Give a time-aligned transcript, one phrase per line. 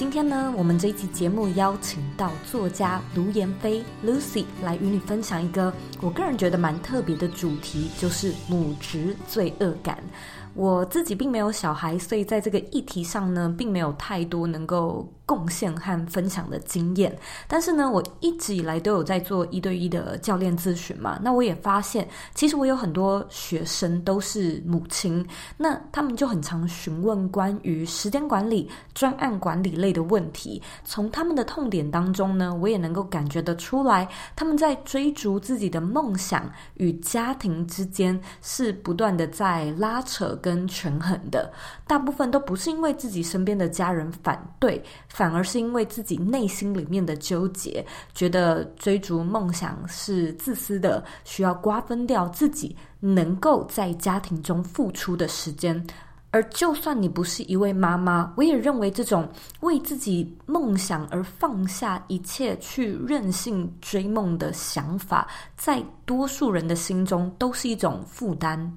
[0.00, 10.02] 今天呢，我们这一期节目邀请到作家卢延飞 Lucy 来与你分享一个我个人觉得蛮特别的主题，就是母职罪恶感。
[10.54, 17.16] 我自己并没有小孩，所以在这个议题上呢，并没有太多能够贡献和分享的经验，
[17.46, 21.20] 但是呢，我一直以来都有在做一对一的教练咨询嘛。
[21.22, 25.24] 那我也发现，其实我有很多学生都是母亲，
[25.56, 30.60] 那他们就很常询问关于时间管理、专案管理类的问题。
[30.84, 41.52] 从他们的痛点当中呢，我也能够感觉得出来，他们在追逐自己的梦想与家庭之间是不断的在拉扯跟权衡的。
[41.86, 44.82] 大部分都不是因为自己身边的家人反对。
[45.20, 55.86] 反而是因为自己内心里面的纠结，觉得追逐梦想是自私的，需要瓜分掉自己能够在家庭中付出的时间。
[56.30, 59.28] 而就算你不是一位妈妈，我也认为这种
[59.60, 68.74] 为自己梦想而放下一切去任性追梦的想法，在多数人的心中都是一种负担。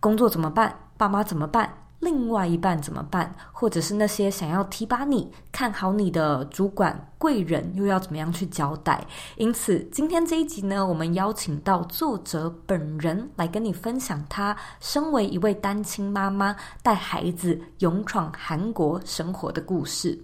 [0.00, 0.74] 工作怎么办？
[0.96, 1.70] 爸妈怎么办？
[2.02, 3.32] 另外一半怎么办？
[3.52, 9.06] 或者是那些想要提拔你、看好你的主管、贵人，又要怎么样去交代？
[9.36, 20.20] 因此，今天这一集呢，我们邀请到作者本人来跟你分享他身为一位单亲妈妈，带孩子勇闯韩国生活的故事。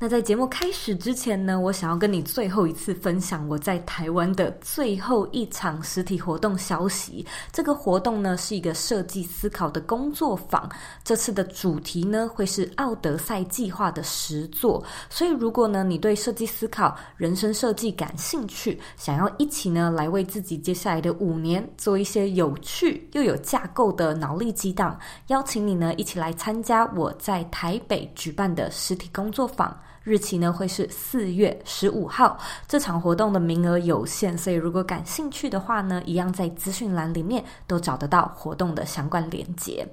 [0.00, 7.26] 那在节目开始之前呢，我想要跟你最后一次分享我在台湾的最后一场实体活动消息。
[7.50, 10.70] 这个活动呢是一个设计思考的工作坊，
[11.02, 14.80] 这次的主题呢会是奥德赛计划的实作。
[15.10, 29.76] 所以如果呢你对设计思考、人生设计感兴趣，想要一起呢来为自己接下来的五年做一些有趣又有架构的脑力激荡，邀请你呢一起来参加我在台北举办的实体工作坊。
[30.04, 39.86] 日期呢会是四月十五号，这场活动的名额有限，所以如果感兴趣的话呢，一样在资讯栏里面都找得到活动的相关链接。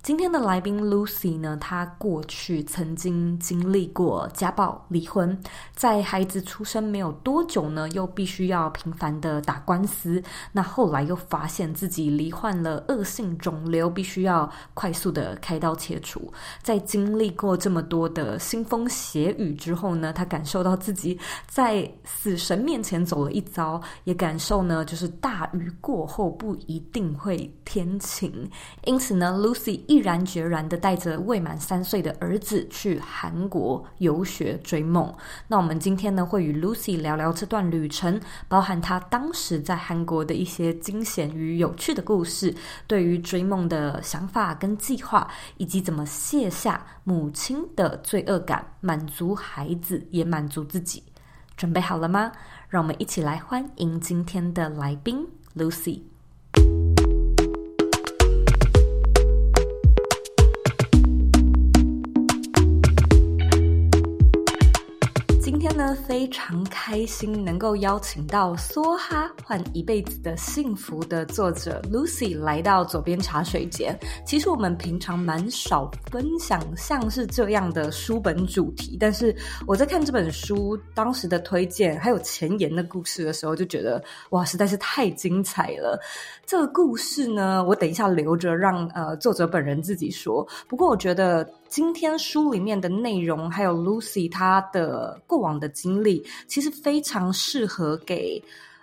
[0.00, 5.38] 今天的来宾 Lucy 呢，她过去曾经经历过家暴、离婚，
[5.74, 10.22] 在孩子出生没有多久呢，又必须要频繁的打官司。
[10.52, 16.32] 那后来又发现自己罹患了恶性肿瘤，必须要快速的开刀切除。
[16.62, 28.48] 在经历过这么多的腥风血雨之后呢，她感受到自己在死神面前走了一遭，也感受呢，就是大雨过后不一定会天晴。
[28.84, 35.12] 因此呢，Lucy 毅然决然的带着未满三岁的儿子去韩国游学追梦。
[35.48, 42.54] 那我们今天呢，会与 Lucy 聊聊这段旅程，包含她当时在韩国的一些惊险与有趣的故事，
[42.86, 51.02] 对于追梦的想法跟计划，以及怎么卸下母亲的罪恶感，满足孩子也满足自己。
[51.56, 52.30] 准备好了吗？
[52.68, 56.02] 让我们一起来欢迎今天的来宾 Lucy。
[65.94, 73.98] 非常开心能够邀请到《梭哈换一辈子的幸福》的作者 Lucy 来到左边茶水间。
[74.26, 79.34] 其实我们平常蛮少分享像是这样的书本主题，但是
[79.66, 86.00] 我在看这本书当时的推荐还有前言的故事的时候，就觉得哇，实在是太精彩了。
[86.46, 90.46] 这个故事呢，我等一下留着让呃作者本人自己说。
[90.66, 91.48] 不过我觉得。
[91.68, 98.42] 今天书里面的内容，还有 Lucy 她的过往的经历，其实非常适合给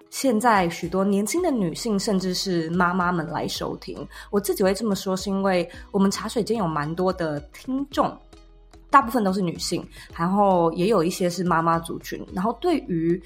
[0.09, 4.07] 现在许多年轻的女性，甚至是妈妈们来收听。
[4.31, 8.17] 我自己会这么说，是因为我们茶水间有蛮多的听众，
[8.89, 9.85] 大部分都是女性，
[10.17, 12.25] 然后也有一些是妈妈族群。
[12.33, 13.21] 然后对于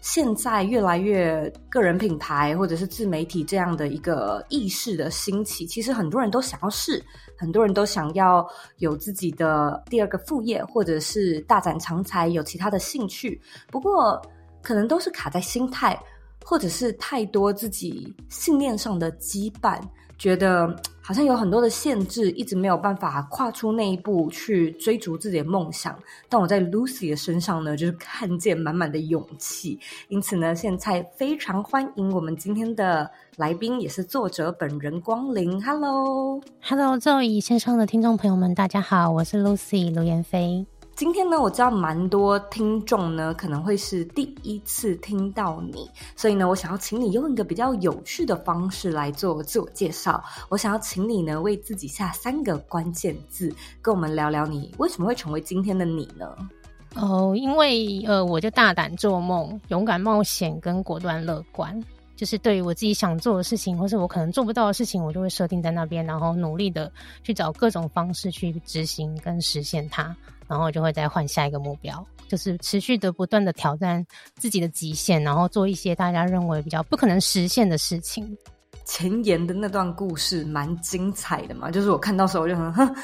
[0.00, 7.00] 现在越来越个人品牌或者是自媒体这样的一个意识的兴起，其实很多人都想要试。
[7.42, 8.48] 很多人都想要
[8.78, 13.42] 有自己的第二个副业，或者是大展长才，有其他的兴趣。
[13.66, 14.22] 不过，
[14.62, 16.00] 可能都是卡在心态，
[16.44, 19.80] 或者是太多自己信念上的羁绊，
[20.16, 20.72] 觉得
[21.04, 25.98] 好像有很多的限制，一直没有办法跨出那一步去追逐自己的梦想。
[26.28, 29.78] 但我在 Lucy 的身上呢，就是看见满满的勇气。
[30.06, 35.60] 因此呢，现在非常欢迎我们今天的来宾，也是作者本人光临。
[35.64, 40.64] Hello，Hello，赵怡线上的听众朋友们，大家好，我是 Lucy 卢妍飞。
[40.94, 50.22] 今天呢，我知道蛮多听众呢可能会是第一次听到你，所以呢，我想要请你用一个比较有趣的方式来做自我介绍。
[50.48, 56.36] 我想要请你呢为自己下三个关键字，跟我们聊聊你为什么会成为今天的你呢？
[56.94, 61.82] 哦，因为呃，我就大胆做梦，勇敢冒险，跟果断乐观。
[62.14, 66.92] 就是对于我自己想做的事情，或是我可能做不到的事情，我就会设定在那边，然后努力的
[67.24, 70.14] 去找各种方式去执行跟实现它。
[70.52, 78.36] 然后就会再换下一个目标，就是持续的不断的挑战自己的极限，然后做一些大家认为比较不可能实现的事情。
[78.84, 82.94] 前言的那段故事蛮精彩的嘛，就是我看到时候我就很，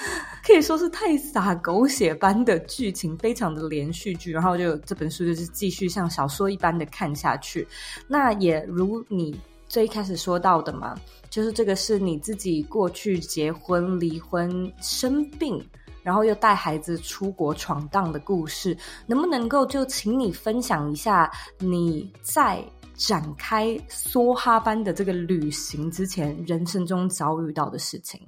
[0.44, 4.30] 可以说是太洒狗血般的剧情，非常的连续剧。
[4.30, 7.66] 然后就这本书就是继续像小说一般的看下去。
[8.08, 9.34] 那也如你
[9.68, 10.98] 最一开始说到的嘛，
[11.30, 15.64] 就是这个是你自己过去结婚、离婚、生病。
[16.02, 22.62] 然后又带孩子出国闯荡的故事，能不能够就请你分享一下你在
[22.94, 28.20] 展开梭哈般的这个旅行之前，人生中遭遇到的事情？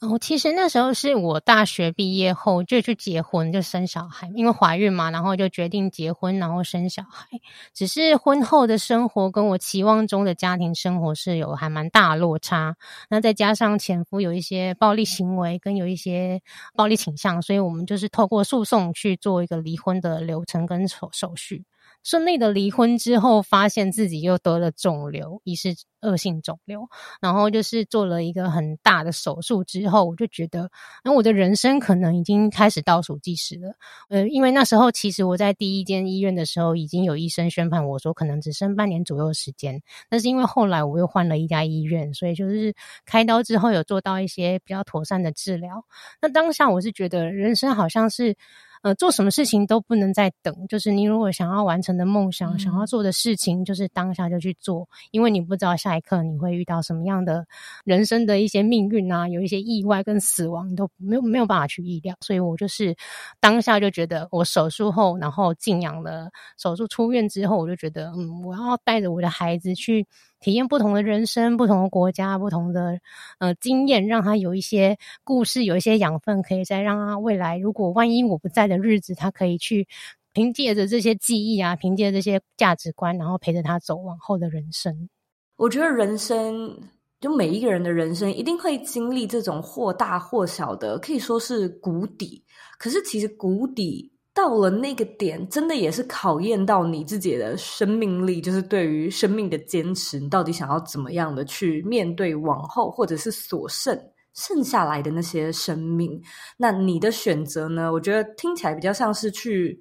[0.00, 7.26] 哦，其实那时候是我大学毕业后就去结婚，就生小孩，因为怀孕嘛，然后就决定结婚，然后生小孩。
[7.74, 12.76] 只是婚后的生活跟我期望中的家庭生活是有还蛮大落差。
[13.10, 16.40] 那再加上前夫有一些暴力行为跟有一些
[16.76, 21.64] 暴力倾向，所以我们就是透过诉讼去做一个离婚的流程跟手手续。
[22.08, 26.88] 顺利的离婚之后，发现自己又得了肿瘤，疑似恶性肿瘤，
[27.20, 30.70] 然后就是做了一个很大的手术之后，我就觉得，
[31.04, 33.74] 那我的人生可能已经开始倒数计时了。
[34.08, 42.72] 呃，因为那时候其实我在第一间医院的时候，已经有医生宣判我说可能只剩半年左右的时间，但是因为后来我又换了一家医院，所以就是
[43.04, 45.84] 开刀之后有做到一些比较妥善的治疗。
[46.22, 48.34] 那当下我是觉得人生好像是。
[48.82, 50.54] 呃，做什么事情都不能再等。
[50.68, 57.46] 就是你如果想要完成的梦想，嗯、想要做的事情，就是当下就去做，因为你不知道下一刻你会遇到什么样的
[57.84, 62.14] 人生的一些命运啊，有一些意外跟死亡，你都没有没有办法去预料。
[62.20, 62.94] 所以我就是
[63.40, 70.06] 当下就觉得，我手术后，然后静养了，手术出院之后，我就觉得，嗯，我要带着我的孩子去。
[70.40, 73.00] 体验不同的人生，不同的国家，不同的
[73.38, 79.86] 呃经验，让他有一些故事，有一些养分，可以再让他未来，如果万一我不在的日子，他可以去
[80.32, 85.08] 凭借着这些记忆啊，凭借这些价值观，然后陪着他走往后的人生。
[85.56, 86.78] 我觉得人生
[87.20, 92.44] 就每一个人的人生一定会经历这种或大或小的，可以说是谷底。
[92.78, 94.12] 可是其实谷底。
[94.38, 104.00] 到了那个点，真的也是考验到你自己的生命力，就是对于生命的坚持，你到底想要怎么样的去面对往后，或者是所剩
[104.34, 106.22] 剩下来的那些生命？
[106.56, 107.92] 那你的选择呢？
[107.92, 109.76] 我觉得听起来比较像是去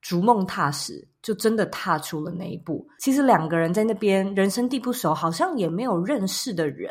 [0.00, 2.88] 逐梦踏实，就真的踏出了那一步。
[2.98, 6.88] 其实两个人在那边人生地不熟，好像也没有认识的人，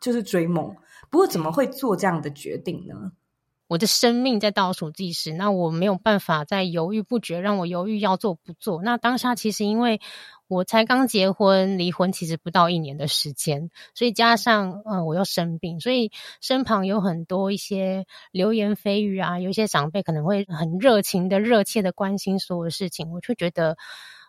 [0.00, 0.72] 就是追梦。
[1.10, 3.10] 不过怎么会做这样的决定呢？
[3.66, 8.82] 我的生命在倒数计时，那我没有办法再犹豫不决，让我犹豫要做不做。
[8.82, 10.00] 那当下其实因为
[10.48, 23.76] 我才刚结婚，离婚其实不到一年的时间，所以加上呃我又生病，所以身旁有很多一些流言蜚语啊，有一些长辈可能会很热情的、热切的关心所有事情，我就觉得。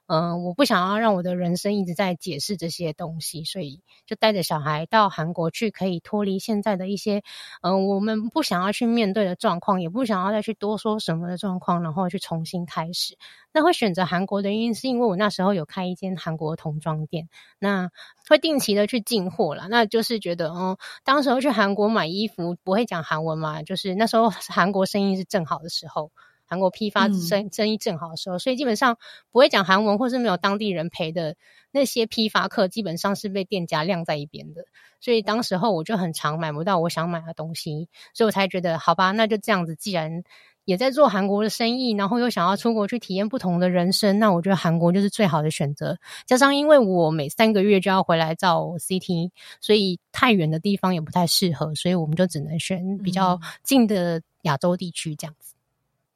[0.08, 7.24] 嗯、我不想要让我的人生一直在解释这些东西，所以就带着小孩到韩国去，可以脱离现在的一些，
[7.62, 13.18] 嗯、我们不想要去面对的状况，也不想要再去多说什么的状况，然后去重新开始。
[13.52, 17.90] 那会选择韩国的原因，是因为我那时候有开一间韩国童装店，那
[18.30, 19.68] 会定期的去进货了。
[19.70, 26.12] 那就是觉得，嗯，当时候去韩国买衣服不会讲韩文嘛，就是那时候韩国生意是正好的时候。
[26.46, 28.98] 韩国批发生生意正好的时候，嗯，所以基本上
[29.32, 31.36] 不会讲韩文或是没有当地人陪的
[31.72, 34.66] 那些批发客，基本上是被店家晾在一边的。
[35.00, 39.76] 所以当时候我就很常买不到我想买的东西，所以我才觉得好吧，那就这样子。
[39.76, 40.24] 既然
[40.64, 46.00] 也在做韩国的生意，然后又想要出国去体验不同的人生，那我觉得韩国就是最好的选择。
[46.26, 49.30] 加上因为我每三个月就要回来照 CT，
[49.62, 55.55] 所以太远的地方也不太适合，所以我们就只能选比较近的亚洲地区这样子。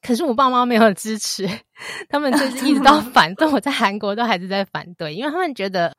[0.02, 1.48] 可是我爸妈没有支持，
[2.10, 5.96] 他们就是一直到反 对我在韩国都还是在反对，因为他们觉得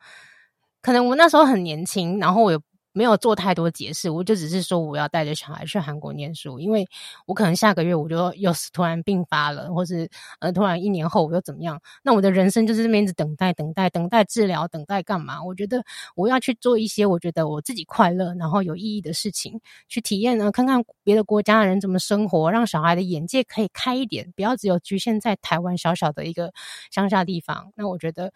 [0.82, 2.58] 可能我那时候很年轻，然后我也
[2.92, 6.86] 没有做太多解释，我就只是说我要带着小孩去韩国念书，因为
[7.26, 10.08] 我可能下个月我就又是突然病发了，或是
[10.40, 11.80] 呃突然一年后我又怎么样？
[12.02, 15.42] 那我的人生就是这边一直等待、等待、等待治疗、等待干嘛？
[15.44, 15.84] 我觉得
[16.16, 26.52] 我要去做一些我觉得我自己快乐然后有意义的事情，去体验呢，看看别的国家的人怎么生活，让小孩的眼界可以开一点，不要只有局限在台湾小小的一个
[26.90, 27.72] 乡下地方。
[27.76, 28.32] 那我觉得。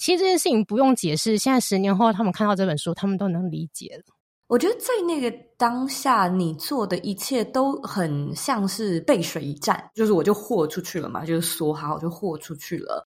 [0.00, 4.14] 其实这件事情不用解释，现在十年后他们看到这本书，他们都能理解了。
[4.46, 13.06] 我觉得在那个当下，你做的一切都很像是背水一战，就是我就豁出去了嘛，就是说好我就豁出去了。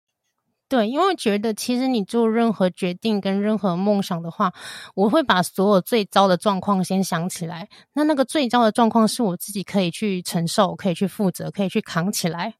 [0.69, 4.53] 对，因为觉得其实你做任何决定跟任何梦想的话，
[4.97, 7.69] 我会把所有最糟的状况先想起来。
[7.95, 12.55] 那那个最糟的状况是我自己可以去承受、可以去负责、可以去扛起来。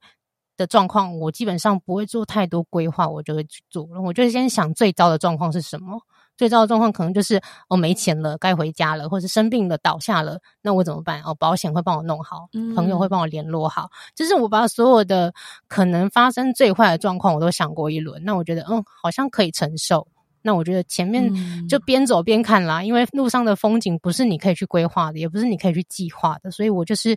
[0.61, 3.99] 的状况，我基本上不会做太多规划，我就会去做了。
[3.99, 5.99] 我就先想最糟的状况是什么？
[6.37, 11.21] 最糟的状况可能就是哦，没钱了，该回家了，或是生病了，倒下了，那我怎么办？
[11.23, 15.31] 哦，保险会帮我弄好，朋友会帮我联络好，嗯、就是我把所有的
[15.67, 18.23] 可能发生最坏的状况我都想过一轮。
[18.23, 20.07] 那我觉得嗯，好像可以承受。
[20.41, 21.31] 那我觉得前面
[21.67, 27.15] 就边走边看啦，因为路上的风景不是你可以去规划的，也不是你可以去计划的，所以我就是。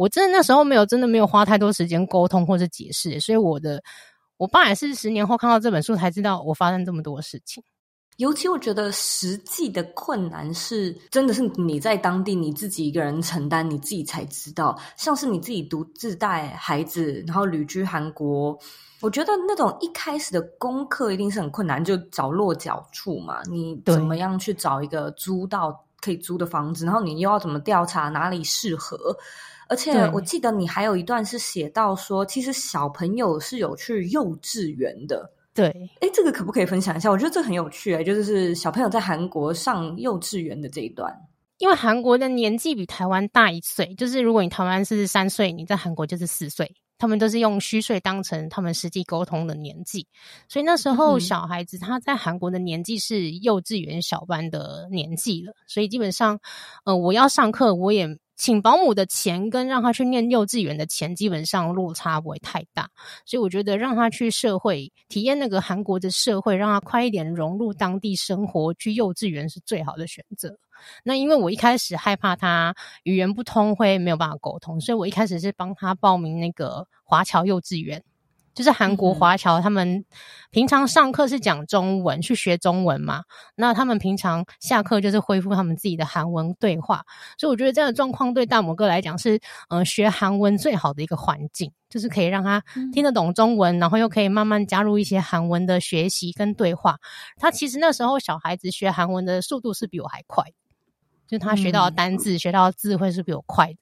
[0.00, 3.82] 我真的那时候没有，真的没有花太多时间沟通或者解释，所以我的
[4.38, 7.62] 我爸也是十年后看到这本书才知道我发生这么多事情。
[8.16, 14.74] 尤其我觉得实际的困难是，真的是你在当地你自己一个人承担，你自己才知道。
[14.96, 18.58] 像是你自己独自带孩子，然后旅居韩国，
[19.02, 29.14] 我觉得那种一开始的功课一定是很困难，就找落脚处嘛，你怎么样去找一个租到可以租的房子，然后你又要怎么调查哪里适合。
[29.70, 35.32] 而且我记得你还有一段是写到说，其实小朋友是有去幼稚园的。
[35.54, 35.68] 对，
[36.00, 37.08] 诶，这个可不可以分享一下？
[37.08, 41.16] 我觉得这很有趣诶，就是小朋友在韩国上幼稚园的这一段。
[41.58, 46.74] 因为韩国的年纪比台湾大一岁，就是如果你台湾是三岁，你在韩国就是四岁。
[46.98, 50.06] 他们都是用虚岁当成他们实际沟通的年纪，
[50.48, 55.54] 所以那时候小孩子他在韩国的年纪是幼稚园小班的年纪了。
[55.66, 56.38] 所以基本上，
[56.84, 58.18] 呃，我要上课，我也。
[58.40, 62.88] 请保姆的钱跟让他去念幼稚园的钱基本上落差不会太大，
[63.26, 70.56] 所以我觉得让他去社会体验那个韩国的社会，让他快一点融入当地生活，去幼稚园是最好的选择。
[71.04, 78.02] 那因为我一开始害怕他语言不通会没有办法沟通，所以我一开始是帮他报名那个华侨幼稚园。
[78.54, 80.04] 就是韩国华侨，他们
[80.50, 83.22] 平常上课是讲中文，去学中文嘛。
[83.54, 87.04] 那他们平常下课就是恢复他们自己的韩文对话。
[87.38, 89.36] 所以我觉得这样的状况对大拇哥来讲是，
[89.68, 96.98] 嗯、呃，学韩文最好的一个环境，就是可以让他听得懂中文，然后又可以慢慢加入一些韩文的学习跟对话。
[97.36, 100.44] 他其实那时候小孩子学韩文的速度是比我还快，
[101.28, 103.76] 就他学到的单字、学到的字会是比我快的。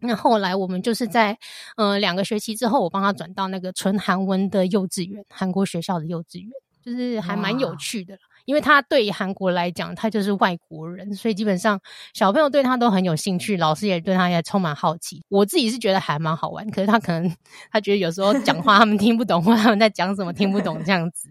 [0.00, 1.38] 那后来我们就是在
[1.76, 6.50] 呃两个学期之后，我帮他转到那个纯韩文的幼稚园，韩国学校的幼稚园，
[6.82, 8.18] 就是还蛮有趣的。
[8.46, 11.78] 因为他对韩国来讲，他就是外国人，所以基本上
[12.14, 15.22] 小朋友对他都很有兴趣，老师也对他也充满好奇。
[15.28, 17.30] 我自己是觉得还蛮好玩，可是他可能
[17.70, 21.28] 他觉得有时候讲话他们听不懂，或他们在讲什么听不懂这样子。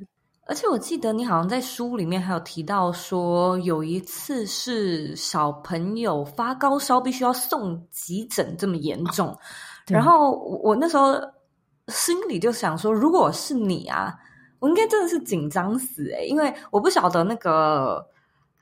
[0.49, 9.37] 而且我记得你好像在书里面还有提到说，有一次是小朋友发高烧，必须要送急诊，这么严重。
[9.87, 10.31] 然后
[10.63, 11.13] 我那时候
[11.89, 14.13] 心里就想说，如果是你啊，
[14.57, 18.08] 我应该真的是紧张死诶，因为我不晓得那个。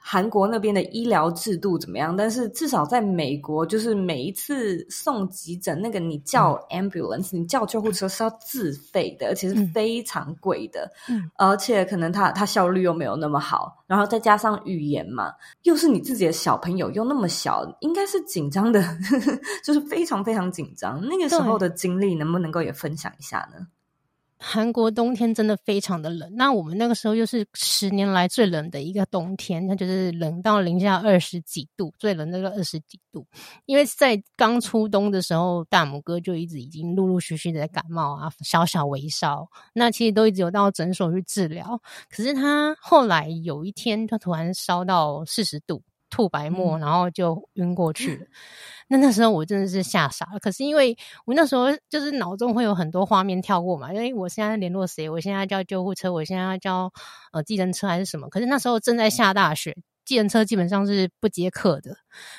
[0.10, 2.16] 韩国那边的医疗制度怎么样？
[2.16, 10.90] 但是至少在美国，就是每一次送急诊，那个你叫 ambulance，、嗯、你叫救护车是要自费的，而且是非常贵的。
[11.10, 15.34] 嗯，而且可能它它效率又没有那么好，然后再加上语言嘛，
[15.64, 21.06] 又是你自己的小朋友，又那么小，应该是紧张的，呵 呵就是非常非常紧张。
[21.06, 23.68] 那个时候的经历，能不能够也分享一下呢？
[24.39, 33.25] 韩国冬天真的非常的冷，那我们那个时候又是十年来最冷的一个冬天，那就是冷到零下二十几度，最冷那个二十几度。
[33.65, 41.82] 因为在刚初冬的时候，大拇哥就一直已经陆陆续续的感冒啊，小小微烧，那其实都一直有到诊所去治疗。
[42.10, 48.24] 可是他后来有一天，他突然烧到四十度，吐白沫，然后就晕过去了。
[48.24, 48.28] 嗯
[48.90, 56.94] 那那时候我真的是吓傻了，可是因为我那时候就是脑中会有很多画面跳过嘛，因为我现在联络谁，我现在要叫救护车，我现在要叫
[57.34, 58.30] 呃计程车还是什么？
[58.30, 59.76] 可是那时候正在下大雪，
[60.08, 61.96] 计程车基本上是不接客的。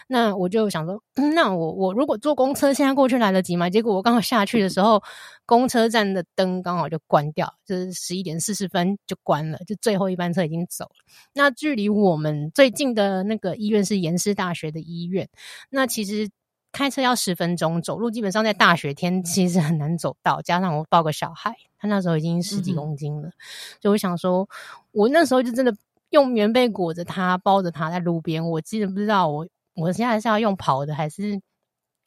[0.08, 3.68] 那我就想说，嗯、 那我我如果坐公车，现在过去来得及吗？
[3.68, 5.02] 结果我刚好下去的时候，
[5.44, 11.04] 公车站的灯刚好就关掉，就是十一点四十分就关了，就最后一班车已经走了。
[11.34, 15.28] 那距离我们最近的那个医院是延世大学的医院，
[15.70, 16.30] 那其实。
[16.70, 23.32] 开车要十分钟，走路基本上在大雪天其实很难走到，加上我抱个小孩，他那时候已经十几公斤了，嗯、
[23.80, 24.46] 所以我想说，
[24.92, 25.74] 我那时候就真的
[26.10, 31.40] 用棉被裹着它，包着它在路边，我记得不知道我我现在是要用跑的还是。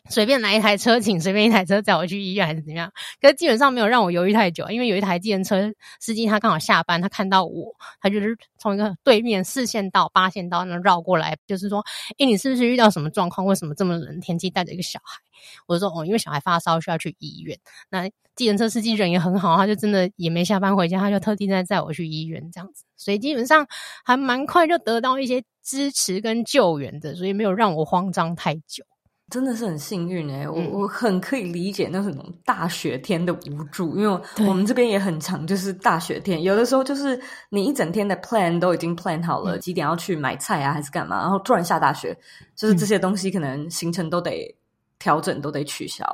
[0.09, 2.91] 随便来一台车，请随便一台车载我去医院，还是怎么样？
[3.21, 11.85] 可是基本上没有让我犹豫太久，因为有一台计程车司机，他刚好下班，他看到我，他就是从一个对面四线道、八线道那绕过来，就是说
[12.17, 13.45] ：“诶，你是不是遇到什么状况？
[13.45, 15.19] 为什么这么冷天气带着一个小孩？”
[15.67, 17.57] 我说：“哦，因为小孩发烧需要去医院。”
[17.89, 23.67] 那计程车司机人也很好，他就真的也没下班回家，他就特地在载我去医院这样子，所以基本上
[24.03, 28.83] 还蛮快就得到一些支持跟救援的，所以没有让我慌张太久。
[29.31, 32.13] 真的是很幸运哎、欸，我我很可以理解那种
[32.45, 37.19] 大雪天的无助，因为我们这边也很常，就是大雪天，有的时候就是
[37.49, 42.15] 你一整天的 plan 都已经 plan 好了，几点要去买菜啊，还是干嘛，然后突然下大雪，
[42.55, 44.53] 就是这些东西可能行程都得
[44.99, 46.05] 调整，都得取消。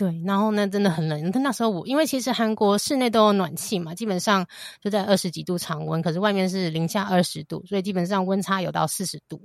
[0.00, 1.30] 对，然后呢，真的很冷。
[1.42, 4.46] 那时候我，因为其实韩国室内都有暖气嘛，基本上
[4.80, 9.42] 就在二十几度常温，可是外面是零下二十度，所以基本上温差有到四十度。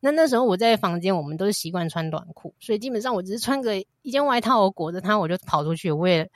[0.00, 6.30] 那那时候我在房间，我们都是习惯穿短裤，所以基本上我只是穿个一件外套，我裹着它，我就跑出去，我也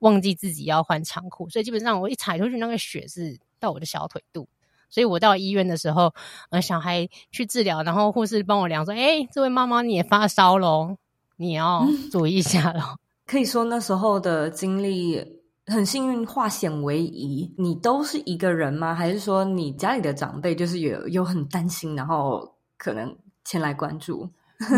[0.00, 4.46] 忘记自己要换长裤，所以基本上我一踩出去，那个雪是到我的小腿肚。
[4.90, 6.12] 所以我到医院的时候，
[6.50, 10.98] 呃，小孩去治疗，然后护士帮我量说：“哎，这位妈妈你也发烧咯。”
[11.38, 12.96] 你要注意一下了。
[13.26, 15.24] 可以说那时候的经历
[15.66, 17.54] 很幸运，化险为夷。
[17.56, 18.94] 你都是一个人吗？
[18.94, 24.28] 还是说你家里的长辈就是有有很担心，然后可能前来关注？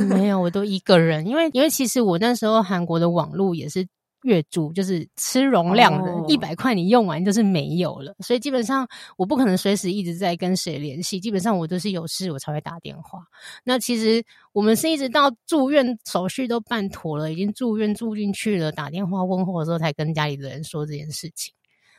[0.09, 1.26] 没有，我都一个人。
[1.26, 3.88] 因为因为其实我那时候韩国的网络也是。
[4.23, 8.87] 月租就是吃容量的，一百块你用完就是没有了，所以基本上
[9.17, 13.21] 我不可能随时一直在跟谁联系，基本上我都是有事我才会打电话。
[13.65, 14.23] 那其实
[14.53, 21.55] 我们是一直到住院手续都办妥了，已经住院住进去了，打电话问候的时候才跟家里的人说这件事情。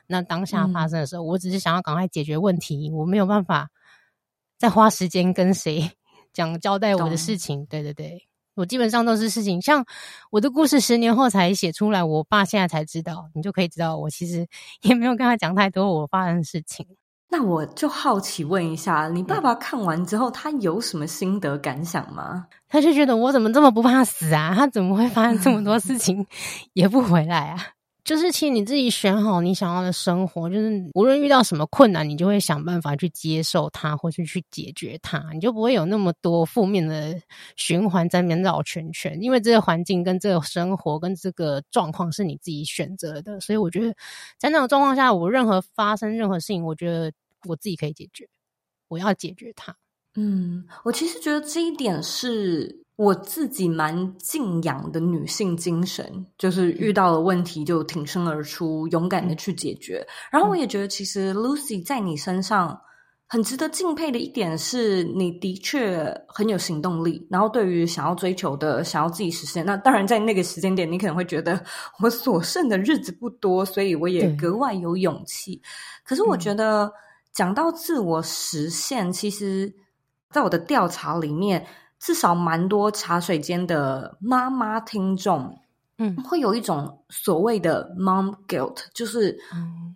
[0.08, 3.70] 那当下发生的时候，嗯、我只是想要赶快解决问题，我没有办法
[4.58, 5.90] 再花时间跟谁
[6.34, 7.66] 讲交代我的事情。
[7.66, 8.28] 对对对。
[8.56, 9.86] 我基本上都是事情，像
[10.32, 14.48] 我的故事十年后才写出来，我爸现在才知道，你就可以知道我其实
[14.84, 16.86] 也没有跟他讲太多我发生的事情。
[17.34, 22.48] 那我就好奇问一下，你爸爸看完之后，他有什么心得感想吗？
[22.68, 24.54] 他就觉得我怎么这么不怕死啊？
[24.54, 26.28] 他怎么会发生这么多事情
[26.74, 27.58] 也不回来啊？
[28.04, 37.22] 就是其实你自己选好你想要的生活，就是无论遇到什么困难，你就会想办法去接受它，或是去解决它，你就不会有那么多负面的
[37.56, 39.22] 循环在那边绕圈圈。
[39.22, 43.96] 因为这个环境、跟这个生活、跟这个状况是你自己选择的，所以我觉得
[44.38, 47.12] 在那种状况下，我任何发生任何事情，我觉得
[47.48, 48.28] 我自己可以解决，
[48.88, 49.76] 我要解决它。
[50.16, 52.81] 嗯，我其实觉得这一点是。
[53.02, 60.06] 我自己蛮敬仰的女性精神，就是遇到了问题就挺身而出，勇敢的去解决。
[60.32, 62.80] 然后我也觉得，其实 Lucy 在你身上
[63.26, 67.26] 很值得敬佩的一点是，你的确很有行动力。
[67.28, 71.60] 然后对于想要追求的、想要自己实现，那当然在那个时间点，你可能会觉得
[72.04, 75.60] 我所剩的日子不多，所以我也格外有勇气。
[76.04, 76.94] 可是我觉得，
[77.34, 79.74] 讲到自我实现，其实
[80.30, 81.66] 在我的调查里面。
[82.02, 85.56] 至少蛮多茶水间的妈妈听众，
[86.00, 89.38] 嗯，会有一种所谓的 mom guilt，就是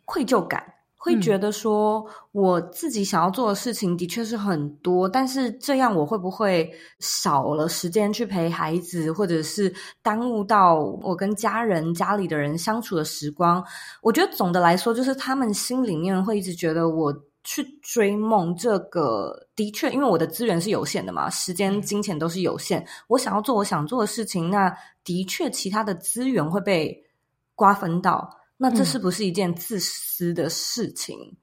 [0.06, 13.65] 愧疚感，嗯、会觉得说我自己想要做的事情的确是很多，但是这样我会不会少了时间去陪孩子，或者是耽误到我跟家人、家里的人相处的时光？
[14.04, 17.12] 我觉得总的来说，就是他们心里面会一直觉得我。
[17.46, 22.86] 去追梦，这个的确，因为我的资源是有限的嘛，时间、金钱都是有限。
[23.08, 27.06] 我想要做我想做的事情，那的确其他的资源会被
[27.54, 28.28] 瓜分到。
[28.58, 31.16] 那这是不是一件自私的事情？
[31.20, 31.38] 嗯，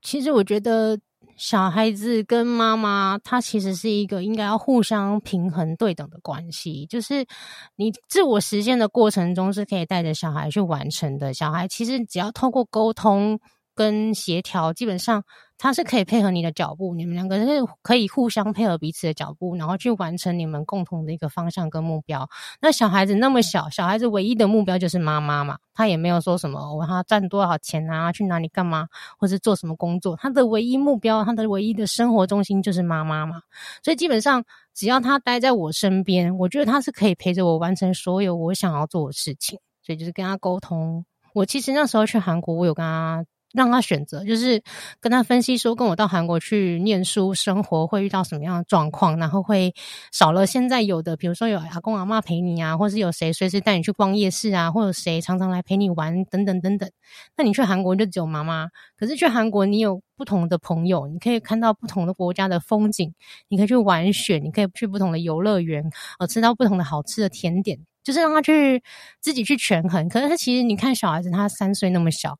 [0.00, 0.96] 其实我觉得
[1.36, 6.86] 小孩子跟妈妈，他其实是一个应该要互相平衡对等的关系。
[6.86, 7.26] 就是
[7.74, 11.34] 你自我实现的过程中，是可以带着小孩去完成的。
[11.34, 13.40] 小孩其实只要透过沟通
[13.74, 15.24] 跟协调，基本上。
[15.58, 17.46] 他是可以配合你的脚步，你们两个是
[17.82, 22.30] 可以互相配合彼此的脚步，然后去完成你们共同的一个方向跟目标。
[22.60, 28.86] 那小孩子那么小，小孩子唯一的目标就是妈妈嘛，他也没有说什么我他赚多少钱啊，去哪里干嘛，
[29.18, 33.42] 或是做什么工作，他的唯一目标，他的唯一的生活中心就是妈妈嘛。
[33.82, 34.44] 所以基本上，
[34.74, 39.58] 只要他待在我身边，我觉得他是可以陪着我完成所有我想要做的事情。
[39.82, 41.04] 所以就是跟他沟通。
[41.34, 43.24] 我其实那时候去韩国，我有跟他。
[43.52, 44.62] 让他选择，就是
[45.00, 49.74] 跟他分析说，跟我到韩国去念书生活会遇到什么样的状况，然后会
[50.12, 56.90] 少了现在有的，比如说有阿公阿妈陪你啊，或是有谁随时带你去逛夜市啊，或者谁常常来陪你玩等等等等。
[57.36, 63.14] 那你去韩国就只有妈妈，可是去韩国你有不同的朋友，你可以看到不同的国家的风景，
[63.48, 68.82] 你可以去玩雪，你可以去不同的游乐园，呃，吃到不同的好吃的甜点，就是让他去
[69.20, 70.06] 自己去权衡。
[70.08, 72.38] 可是他其实你看小孩子，他三岁那么小。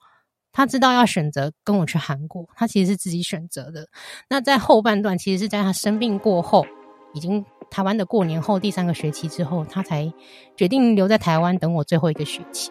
[0.53, 3.87] 他知道要选择跟我去韩国，他其实是自己选择的。
[4.29, 6.67] 那在后半段，其实是在他生病过后，
[7.15, 10.13] 已经台湾的过年后第三个学期之后，他才
[10.57, 12.71] 决定留在台湾等我最后一个学期。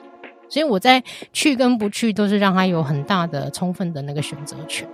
[0.50, 4.88] 所以我在去跟不去，都是让他有很大的、充分的那个选择权。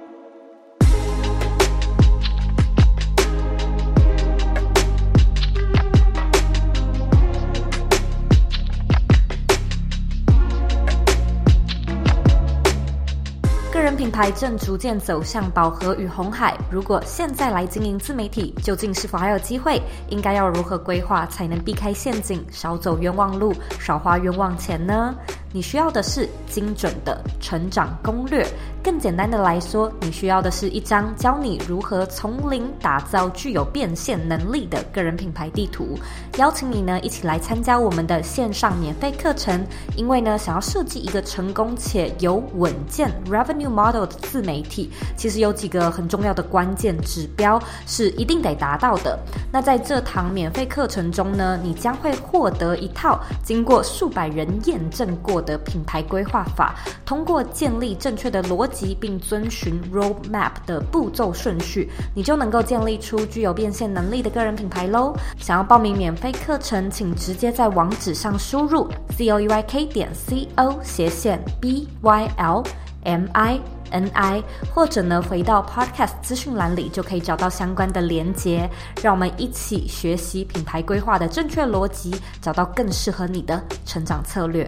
[14.04, 16.58] 品牌正逐渐走向饱和与红海。
[16.70, 19.82] 如果现在来经营自媒体，究竟是否还有机会？
[20.10, 25.16] 应该要如何规划才能避开陷阱，少走冤枉路，少花冤枉钱呢？
[25.54, 28.46] 你需要的是精准的成长攻略。
[28.84, 35.98] 更简单的来说，你需要的是一张教你如何从零打造具有变现能力的个人品牌地图。
[36.38, 39.64] 邀请你呢一起来参加我们的线上免费课程。
[39.96, 49.18] 因为呢，想要设计一个成功且有稳健 revenue model 的自媒体，其实有几个很重要的关键指标是一定得达到的。
[49.52, 56.74] 那在这堂免费课程中呢，你将会获得一套经过数百人验证过的品牌规划法，
[57.06, 65.14] 通过建立正确的逻辑并遵循 roadmap 的步骤顺序，你就能够建立出具有变现能力的个人品牌喽。
[65.38, 72.64] 想要报名免费课程，请直接在网址上输入 z o u y k 点 c o 斜线 b y l
[73.04, 73.60] m i
[73.92, 78.68] n i，或者呢回到 podcast 资讯栏里就可以找到相关的连接。
[79.02, 84.68] 让我们一起学习品牌规划的正确逻辑，找到更适合你的成长策略。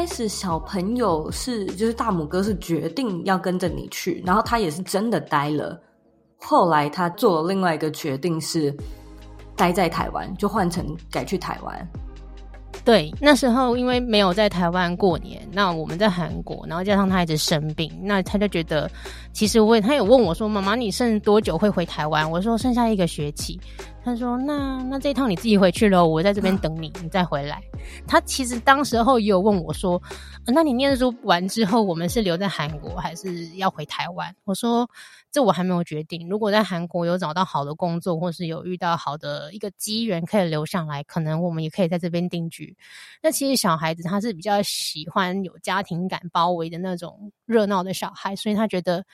[0.00, 5.78] 开始小朋友是，就是大拇哥是决定要跟着你去，然后他也是真的待了。
[6.38, 8.74] 后来他做了另外一个决定，是
[9.54, 11.88] 待在台湾，就换成改去台湾。
[12.84, 18.90] 对，那时候因为没有在台湾过年，那我们在韩国，然后加上他一直生病，那他就觉得，
[19.32, 23.60] 其实我也他有问我说：“妈妈，你剩多久会回台湾？”我说：“剩下一个学期。”
[24.02, 27.60] 他说：“那那这一趟你自己回去了，我在这边等你，你再回来。
[28.08, 30.00] ”他其实当时候也有问我说
[30.48, 34.88] ：“那你念书完之后，我们是留在韩国，还是要回台湾？”我说
[35.30, 36.28] ：“这我还没有决定。
[36.28, 42.76] 如果在韩国有找到好的工作，或是有遇到好的一个机缘可以留下来，可能我们也可以在这边定居。
[43.22, 49.04] 那其实小孩子他是比较喜欢有家庭感包围的那种热闹的小孩，所以他觉得。”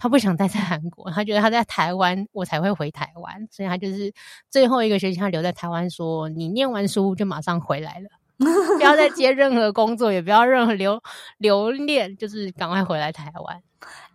[0.00, 4.14] 他不想待在韩国，他觉得他在台湾，我才会回台湾，所以他就是
[4.48, 11.02] 最后一个学期，他留在台湾，说你念完书就马上回来了， 不要再接任何工作，也不要任何留
[11.38, 13.60] 留恋，就是赶快回来台湾。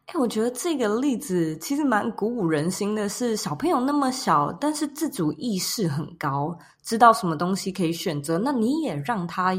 [0.06, 9.54] 哎、欸，我觉得这个例子其实蛮鼓舞人心的，是小朋友那么小，但是自主意识很高，知道什么东西可以选择，那你也让他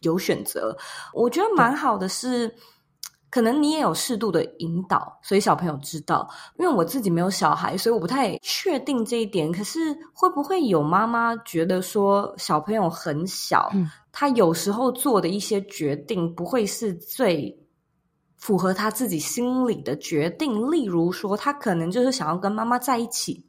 [0.00, 0.76] 有选择，
[1.14, 2.54] 我觉得蛮好的是。
[3.30, 6.26] 可能你也有适度的引导，所以小朋友知道。
[6.58, 9.52] 因为我自己没有小孩，所以我不太确定这一点。
[9.52, 17.54] 可是会不会有妈妈觉得说小朋友很小，嗯，他有时候做的一些决定不会是最
[18.38, 20.70] 符合他自己心里的决定？
[20.70, 23.44] 例如说，他可能就是想要跟妈妈在一起，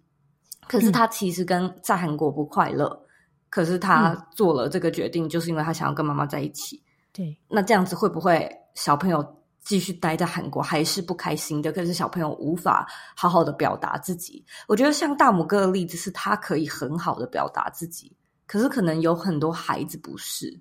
[0.68, 3.08] 可是他其实跟在韩国不快乐，嗯，
[3.50, 6.84] 可是他做了这个决定，就是因为他想要跟妈妈在一起。
[7.14, 9.36] 对，那这样子会不会小朋友？
[9.62, 14.44] 继续待在韩国还是不开心的，可是小朋友无法好好的表达自己。
[14.68, 18.12] 我觉得像大拇哥的例子是他可以很好的表达自己，
[18.48, 20.60] 可是可能有很多孩子不是。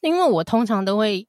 [0.00, 1.26] 因为我通常都会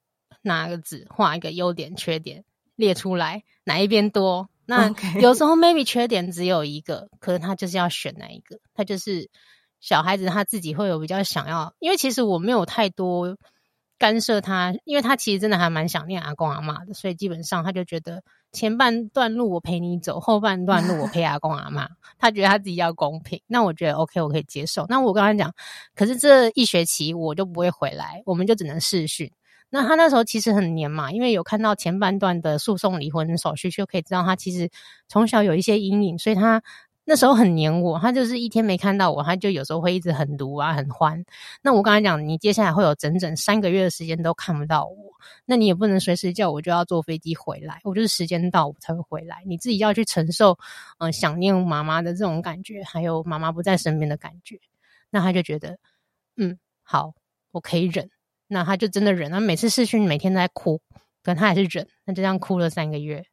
[0.48, 2.44] 拿个纸画一个优点缺点
[2.76, 9.30] 列出来，哪一边多那有时候 maybe 缺点只有一个，可是他就是要选哪一个，他就是
[9.80, 13.38] 小孩子他自己会有比较想要，因为其实我没有太多
[13.98, 21.88] 干涉他，因为他其实真的还蛮想念阿公阿妈的，所以基本上他就觉得前半段路我陪你走，后半段路我陪阿公阿妈，
[22.20, 24.86] 他觉得他自己要公平，那我觉得 OK，我可以接受。
[24.90, 25.54] 那我跟他讲，
[25.96, 29.32] 可是这一学期我就不会回来，我们就只能视讯。
[29.70, 34.70] 那他那时候其实很黏嘛，因为有看到前半段的诉讼离婚手续，就可以知道他其实
[35.08, 36.62] 从小有一些阴影，所以他
[37.04, 38.00] 那时候很黏我。
[38.00, 41.24] 他就是一天没看到我，他就有时候会一直很毒啊，很欢。
[41.62, 44.96] 那我刚才讲，你接下来会有整整三个月的时间都看不到我，
[45.46, 49.44] 那你也不能随时叫我就要坐飞机回来，我就是时间到我才会回来。
[49.46, 50.58] 你自己要去承受，
[51.00, 54.60] 嗯、想念妈妈的这种感觉，还有妈妈不在身边的感觉。
[55.10, 55.78] 那他就觉得，
[56.38, 57.14] 嗯，好，
[57.52, 58.10] 我可以忍。
[58.48, 60.80] 那他就真的忍，他每次试训每天都在哭，
[61.24, 63.24] 可他还是忍，那就这样哭了三个月。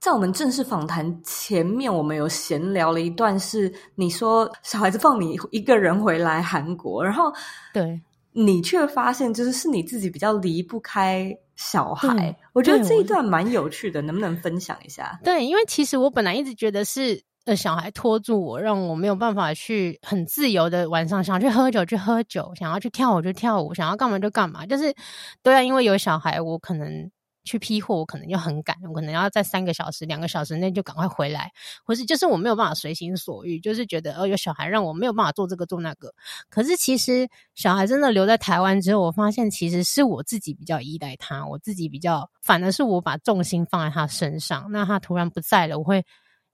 [0.00, 7.32] 在我们正式访谈前面，我们有闲聊了一段，是你说小孩子放你一个人回来韩国，然后
[7.72, 8.00] 对
[8.32, 12.36] 你却发现就是是你自己比较离不开小孩。
[12.52, 15.18] 我觉得这一段蛮有趣的，能不能分享一下？
[15.24, 17.22] 对，因为其实我本来一直觉得是。
[17.48, 24.66] 的小孩拖住我，让我没有办法去很自由的晚上，想去喝酒去喝酒，想要去跳舞就跳舞，想要干嘛就干嘛。
[24.66, 24.94] 就是
[25.42, 27.10] 对啊，因为有小孩，我可能
[27.44, 31.50] 去批货，我可能就很赶，我可能要在三个小时、两个小时内就赶快回来，
[31.82, 36.12] 或是就是我没有办法随心所欲，就是觉得哦，有小孩让我没有办法做这个做那个。
[36.50, 44.66] 可是其实小孩真的留在台湾之后，我发现其实是我自己比较依赖他，我自己比较，反而是我把重心放在他身上。
[44.70, 46.04] 那他突然不在了，我会。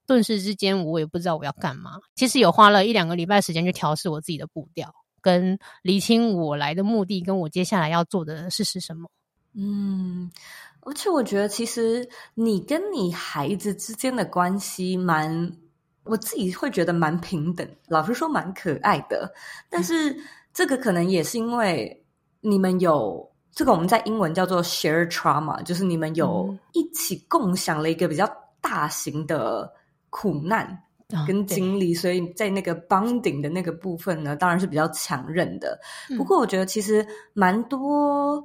[0.07, 1.99] 顿时之间，我也不知道我要干嘛。
[2.15, 9.09] 其实有花了一两个礼拜时间去调试我自己的步调，跟厘清我来的目的，跟我接下来要做的事是什么。
[9.53, 10.29] 嗯，
[10.81, 15.51] 而且我觉得，其实你跟你孩子之间的关系蛮，
[16.03, 19.33] 我自己会觉得蛮平等，老实说蛮可爱的。
[19.69, 20.15] 但是
[20.53, 22.05] 这个可能也是因为
[22.41, 28.29] 你们有这个，我们在英文叫做 share trauma，就是你们有一起共享了一个比较
[28.61, 29.73] 大型的。
[30.17, 30.81] 苦难
[31.27, 35.77] 跟经历，哦，所以在那个 bonding 的那个部分呢，当然是比较强韧的。
[36.15, 38.41] 不过，我觉得其实蛮多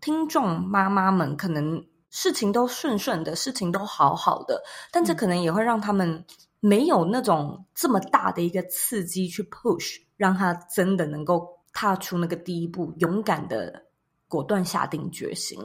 [0.00, 6.24] 听众妈妈们可能事情都顺顺的，事情都好好的，但这可能也会让他们
[6.58, 13.80] 没有那种这么大的一个刺激去 push，让他真的能够踏出那个第一步，勇敢的
[14.26, 15.56] 果断下定决心。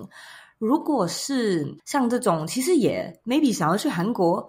[0.59, 4.47] 如果是像这种，其实也 maybe 想要去韩国。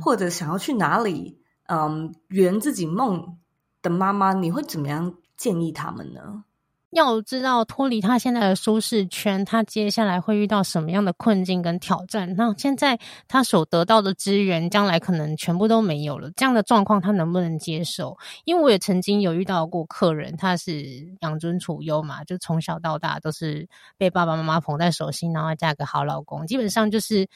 [0.00, 1.38] 或者想要去哪里，
[1.68, 3.38] 嗯，圆自己梦
[3.82, 6.44] 的妈妈，你会怎么样建议他们呢？
[6.90, 12.34] 要知道脱离他现在的舒适圈，他接下来会遇到什么样的困境跟挑战？
[12.34, 16.30] 那现在他所得到的资源，将来可能全部都没有了。
[16.34, 18.16] 这样的状况，他能不能接受？
[18.44, 20.82] 因为我也曾经有遇到过客人，他是
[21.20, 27.28] 养尊处优嘛，就从小到大都是被爸爸妈妈捧在手心，然后嫁个好老公，基本上就是。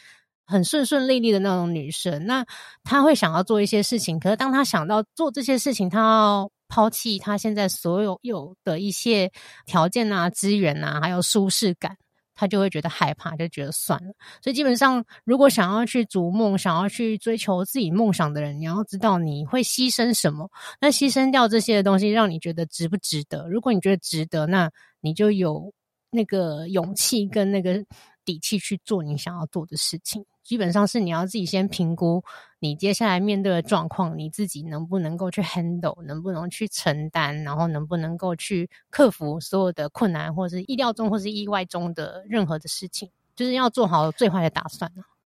[0.45, 2.45] 很顺顺利利的那种女生，那
[2.85, 9.31] 她会想要做一些事情，可是当她想到做这些事情，她要抛弃她现在所有有的一些
[9.67, 11.97] 条件啊、资源啊，还有舒适感，
[12.35, 14.13] 她就会觉得害怕，就觉得算了。
[14.43, 20.51] 所以基本上，如果想要去逐梦、想要去追求自己梦想的人，你要知道你会牺牲什么，
[20.81, 23.49] 那牺牲掉这些东西，让你觉得值不值得？
[23.49, 25.73] 如果你觉得值得，那你就有
[26.11, 27.85] 那个勇气跟那个
[28.25, 30.25] 底气去做你想要做的事情。
[30.43, 32.23] 基本上是你要自己先评估
[32.59, 44.91] 你接下来面对的状况，你自己能不能够去 handle，能不能去承担，然后能不能够去克服所有的困难，或者是意料中或是意外中的任何的事情，就是要做好最坏的打算。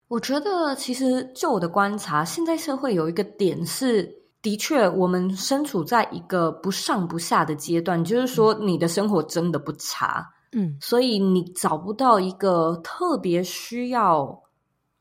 [0.07, 4.07] 我觉得其实就我的观察，现在社会有一个点是，
[4.41, 14.44] 的确我们身处在一个不上不下的阶段，就是说你的生活真的不差，嗯，所以你找不到一个特别需要。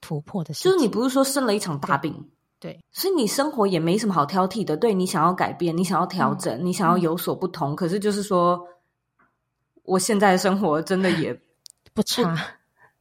[0.06, 2.14] 突破的事情，就是你不是说生了一场大病，
[2.60, 4.76] 对，所以你生活也没什么好挑剔的。
[4.76, 8.60] 对，你想要改变，你想要调整，嗯、你想要有所不同，嗯、可是就是说，
[9.84, 11.32] 我现在的生活真的也
[11.94, 12.36] 不差，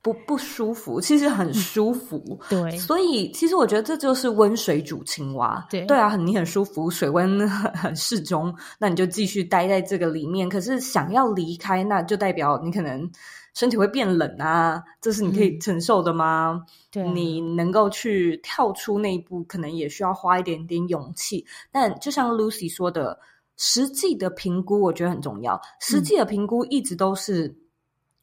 [0.03, 2.21] 不不，舒服，其实很舒服。
[2.51, 5.65] 嗯、对，所以其实我觉得这就是温水煮青蛙。
[5.69, 10.47] 对，对啊，你很舒服，水温很很适中，那你就继续待在这个里面。
[10.47, 13.09] 可是想要离开，那就代表你可能。
[13.55, 16.65] 身体会变冷啊，这是你可以承受的吗？
[16.65, 21.45] 嗯、对，你能够去跳出那一步，可能也需要花一点点勇气。
[21.71, 23.15] 但就像 Lucy 说的，
[23.55, 25.61] 实际的评估我觉得很重要。
[25.79, 27.55] 实际的评估一直都是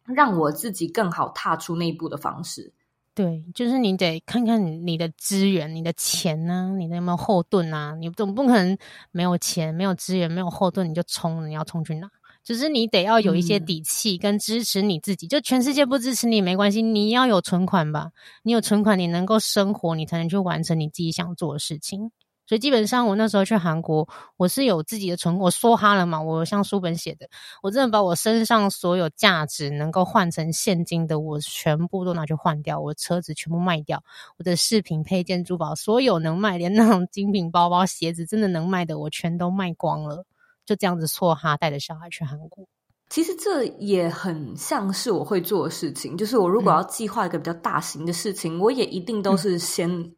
[0.07, 2.73] 让我自己更好踏出那一步的方式。
[3.13, 7.95] 对，就是你得看看你的资源、你的钱呢、啊，你的有没有后盾啊？
[7.97, 8.79] 你总不可能
[9.11, 12.09] 没有钱、没有资源、没有后盾你就冲，你要冲去哪？
[12.43, 15.27] 就是你得要有一些底气跟支持你自己。
[15.27, 18.13] 嗯、就全世界不支持你没关系，你要有存款吧？
[18.43, 22.13] 你有存款，你能够生活，你才能去完成你自己想做的事情。
[22.51, 26.21] 所以基本上，我那时候去韩国，我是有自己的存，我梭哈了嘛。
[26.21, 27.29] 我像书本写的，
[27.63, 32.81] 我真的把我身上所有价值能够换成现金的，我全部都拿去换掉。
[32.81, 34.03] 我车子全部卖掉，
[34.37, 40.27] 我的饰品、配件、珠宝，所有能卖，连那种精品包包、鞋子，真的能卖的，我全都卖光了。
[40.67, 42.67] 就这样子梭哈，带着小孩去韩国。
[43.11, 50.17] 其实这也很像是我会做的事情，就是我如果要计划一个比较大型的事情，嗯、我也一定都是先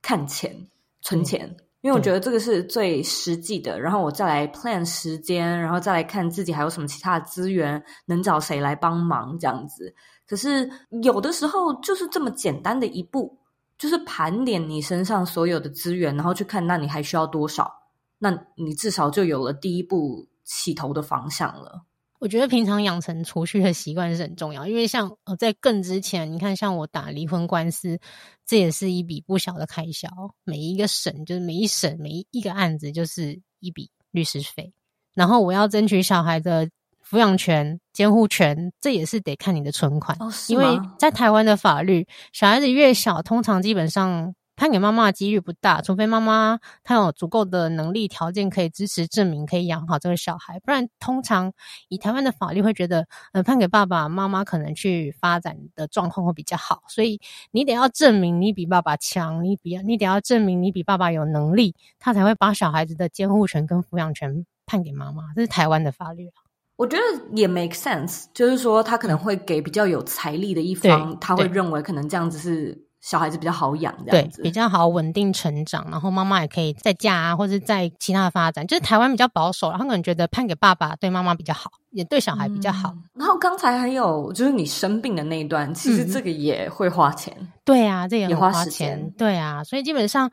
[0.00, 0.68] 看钱、嗯、
[1.04, 1.56] 存钱。
[1.82, 9.94] 因为我觉得这个是最实际的，然后我再来 plan 时间，然后再来看自己还有什么其他的资源，能找谁来帮忙这样子。
[10.26, 10.66] 可是
[11.02, 13.38] 有的时候就是这么简单的一步，
[13.76, 17.70] 就是盘点你身上所有的资源，然后去看那你还需要多少，
[18.18, 21.84] 那你至少就有了第一步起头的方向了。
[22.20, 27.98] 我觉得平常养成储蓄的习惯是很重要，因为像呃，在更之前，你看像我打离婚官司，
[28.46, 30.08] 这也是一笔不小的开销。
[30.44, 34.72] 每一个审就是每一审每一个案子就是一笔律师费，
[35.12, 36.66] 然后我要争取小孩的
[37.06, 40.16] 抚养权、监护权，这也是得看你的存款。
[40.20, 40.64] 哦，因为
[40.98, 44.34] 在台湾的法律，小孩子越小，通常基本上。
[44.56, 51.52] 判给妈妈的几率不大，除非妈妈她有足够的能力条件可以支持证明可以养好这个小孩，不然通常
[51.88, 65.32] 以台湾的法律会觉得，呃，判给爸爸妈妈可能去发展的状况会比较好，所以你得要证明你比爸爸强，你比你得要证明你比爸爸有能力，他才会把小孩子的监护权跟抚养权判给妈妈。
[65.34, 66.30] 这是台湾的法律。
[66.76, 67.02] 我觉得
[67.36, 72.84] 也 make sense，就是说他可能会给比较有财力的一方，他会认为可能这样子是。
[73.04, 78.66] 小孩子比较好养，这样子对，比较好稳定成长，然后妈妈也可以在家啊，或者在其他的发展。
[78.66, 82.94] 就是台湾比较保守，然后可能觉得判给爸爸对妈妈比较好，也对小孩比较好。
[82.94, 87.36] 嗯、然后刚才还有就是你生病的那一段，其实这个也会花钱。
[87.38, 88.54] 嗯、对啊，这个、也花钱。
[88.54, 90.30] 花时间对啊，所以基本上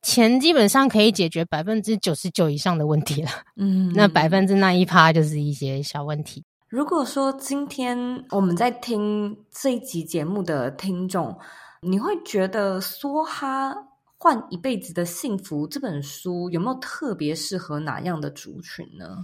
[0.00, 3.30] 钱基本上可以解决百分之九十九以上的问题了。
[3.56, 6.44] 嗯， 那百分之那一趴就是一些小问题。
[6.68, 11.36] 如果说今天我们在听这一集节目的听众，
[11.86, 13.74] 你会觉得《梭哈
[14.16, 19.18] 换一辈子的幸福》这本书有没有特别适合哪样的族群呢？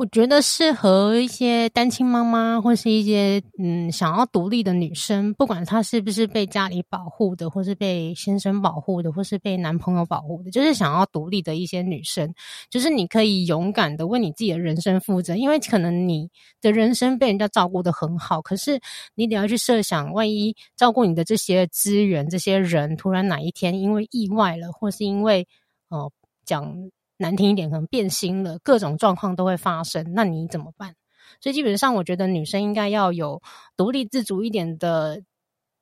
[0.00, 12.32] 我觉得适合一些单亲妈妈，或是一些嗯想要独立的女生，不管她是不是被家里保护的，或是被先生保护的，或是被男朋友保护的，就是想要独立的一些女生，
[12.70, 16.30] 就是你可以勇敢的为你自己的人生负责，因为可能你
[16.62, 18.80] 的人生被人家照顾得很好，可是
[19.16, 25.46] 你得要去设想，万一照顾你的这些资源、这些人突然哪一天因为意外了，或是因为
[25.90, 26.10] 哦
[26.46, 26.90] 讲。
[27.20, 30.94] 难听一点，可能变心了，各种状况都会发生，那你怎么办？
[31.40, 33.42] 所以基本上，我觉得女生应该要有
[33.76, 35.22] 独立自主一点的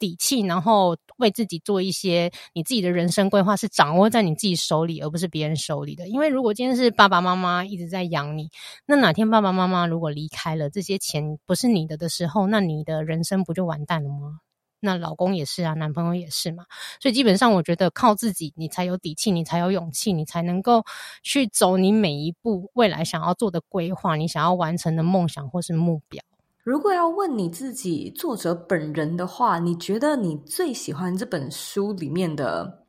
[0.00, 6.08] 底气，然后为自己做一些你自己的人生规划，是掌握在你自己手里，而不是别人手里的。
[6.08, 8.50] 因为如果今天是爸爸妈妈一直在养你，
[8.84, 14.40] 那哪天爸爸妈妈如果离开了，这些钱不是你的的时候，那你的人生不就完蛋了吗？
[14.80, 16.64] 那老公也是啊，男朋友也是嘛，
[17.00, 20.84] 所以基本上我觉得靠自己，你才有底气，你才有勇气，你才能够
[21.22, 26.22] 去走你每一步未来想要做的规划，你想要完成的梦想或是目标。
[26.62, 32.84] 如果要问你自己作者本人的话，你觉得你最喜欢这本书里面的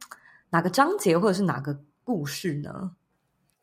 [0.50, 2.92] 哪个章节或者是哪个故事呢？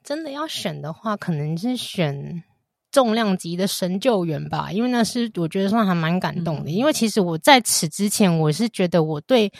[0.02, 2.42] 真的要选的话，可能是选。
[2.92, 6.70] 重量级的神救援吧，因为那是我觉得算还蛮感动的。
[6.70, 9.52] 嗯、因为其实我在此之前，我是觉得我对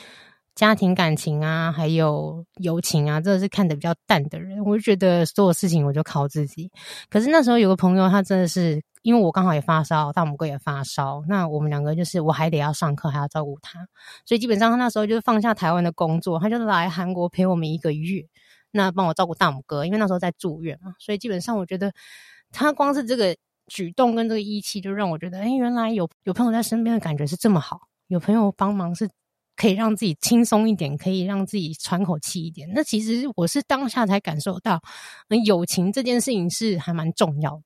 [0.54, 4.64] 家庭感情啊，还有友情啊，这是看得比较淡的人。
[4.64, 6.70] 我就觉得所有事情我就靠自己。
[7.10, 13.86] 可是那时候有个朋友，他真的是因为我刚好也发烧，大拇哥也发烧，那我们两个就是我还得要上课，还要照顾他，
[14.24, 18.24] 所以基本上他那时候就是放下台湾的工作，他就来韩国陪我们一个月，
[18.70, 21.92] 那帮我照顾大拇哥，因为那时候在住院嘛，所以基本上我觉得。
[22.56, 29.06] 他光是这个举动跟这个义气，就让我觉得，哎，原来有有朋友在身边的感觉是这么好，有朋友帮忙是
[29.56, 32.66] 可以让自己轻松一点，可以让自己喘口气一点。
[32.74, 34.80] 那其实我是当下才感受到，
[35.44, 37.62] 友情这件事情是还蛮重要的。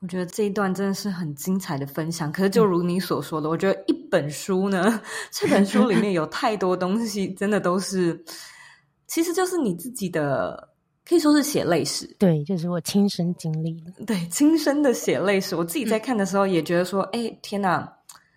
[0.00, 2.32] 我觉得这一段真的是很精彩的分享。
[2.32, 8.24] 可是就如你所说的，嗯、我觉得一本书呢，这本书里面有太多东西，真的都是，
[9.06, 10.73] 其实就是你自己的。
[11.06, 15.54] 可以说是血泪史，对，就是我亲身经历的， 对，亲身的血泪史。
[15.54, 17.92] 我自己在看的时候也觉得说，哎、嗯，天哪，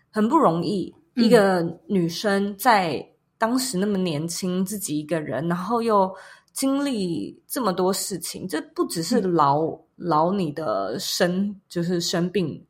[0.10, 0.94] 很不容易。
[1.16, 3.04] 一个女生在
[3.40, 6.14] 当时那么年轻，自己一个人，然后又
[6.54, 12.64] 经历这么多事情，这不只是劳劳你的身，就是生病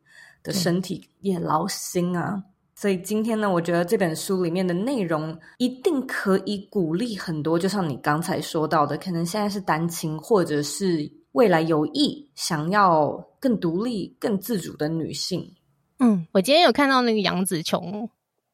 [0.44, 2.42] 的身体，也劳心啊。
[2.80, 15.56] 所以今天呢，我觉得这本书里面的内容一定可以鼓励很多，就像你刚才说到的，可能现在是单亲，或者是未来有意想要更独立、更自主的女性。
[15.98, 18.08] 嗯，我今天有看到那个杨紫琼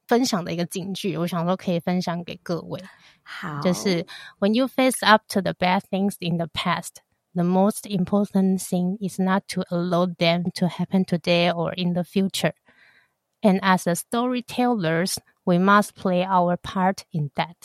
[0.08, 2.82] 分享的一个警句，我想说可以分享给各位。
[3.24, 4.06] 好，就是
[4.40, 7.02] When you face up to the bad things in the past,
[7.34, 12.04] the most important thing is not to allow them to happen today or in the
[12.04, 12.54] future.
[13.44, 17.56] And as a storytellers, we must play our part in that.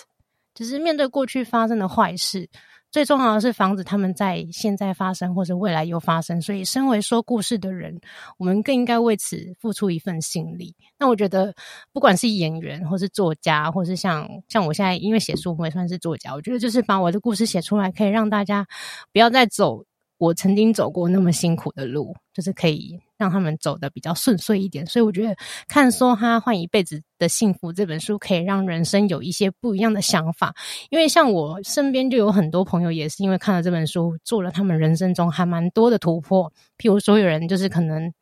[0.52, 2.48] 就是面对过去发生的坏事，
[2.90, 6.42] 最重要的是防止他们在现在发生或者未来又发生。
[6.42, 8.00] 所以，身为说故事的人，
[8.38, 10.74] 我们更应该为此付出一份心力。
[10.98, 11.54] 那我觉得，
[11.92, 16.34] 不管是演员，或是作家，或是像像我现在因为写书，我也算是作家。
[16.34, 18.66] 我觉得，就是把我的故事写出来，可以让大家
[19.12, 19.84] 不要再走
[20.16, 24.86] 我曾经走过那么辛苦的路，就是可以让他们走的比较顺遂一点。
[24.86, 30.54] 所以我觉得看《梭哈换一辈子的幸福》这本书，可以让人生有一些不一样的想法。
[30.88, 36.50] 因为像我身边就有很多朋友，也是因为看了这本书，做了他们人生中还蛮多的突破。
[36.78, 38.12] 譬如说，有人就是可能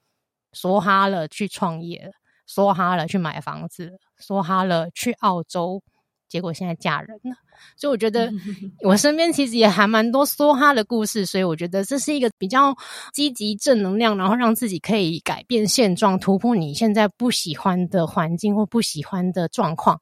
[0.52, 2.10] 梭哈了去创业，
[2.48, 5.82] 梭哈了去买房子，梭哈了去澳洲。
[6.28, 7.36] 结果现在嫁人了，
[7.76, 8.30] 所以我觉得
[8.82, 12.76] 我身边其实也还蛮多梭哈的故事，所以我觉得这是一个比较
[13.12, 20.00] 积极正能量，然后让自己可以改变现状、突破你现在不喜欢的环境或不喜欢的状况，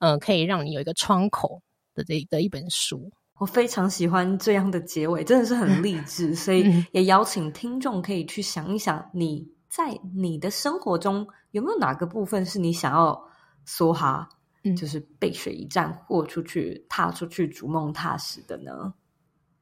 [0.00, 1.62] 嗯、呃，可以让你有一个窗口
[1.94, 3.10] 的这的一本书。
[3.38, 13.18] 我非常喜欢这样的结尾，真的是很励志，所以也邀请听众可以去想一想，你在你的生活中有没有哪个部分是你想要
[13.66, 14.28] 梭哈？
[14.62, 18.94] 嗯，就是背水一战，豁出去，踏出去，逐梦踏实的呢。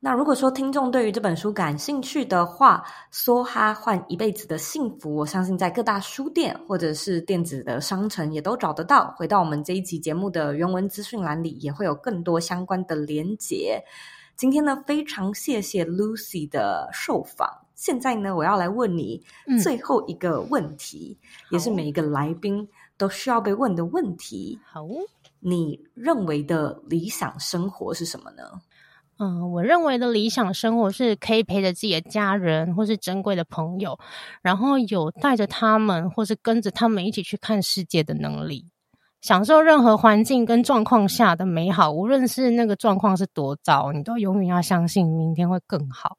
[0.00, 9.12] 那如果说听众对于这本书感兴趣的话，梭哈换一辈子的幸福，我相信在各大书店或者是电子的商城也都找得到。
[9.16, 13.82] 回到我们这一集节目的原文资讯栏里，也会有更多相关的连结。
[14.36, 17.48] 今天呢，非常谢谢 Lucy 的受访。
[17.74, 19.24] 现在呢，我要来问你
[19.60, 22.68] 最后一个问题，嗯、也是每一个来宾。
[22.98, 24.58] 都需要被问的问题。
[24.66, 24.86] 好，
[25.40, 28.42] 你认为的理想生活是什么呢？
[29.20, 33.98] 嗯，我认为的理想生活是可以陪着自己的家人或是珍贵的朋友，
[34.42, 38.64] 然后有带着他们或是跟着他们一起去看世界的能力，
[39.20, 41.90] 享受任何环境跟状况下的美好。
[41.90, 46.16] 无论是那个状况是多糟，你都永远要相信明天会更好。